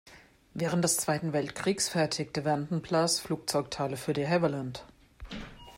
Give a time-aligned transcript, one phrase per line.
[0.55, 4.83] Während des Zweiten Weltkriegs fertigte Vanden Plas Flugzeugteile für De Havilland.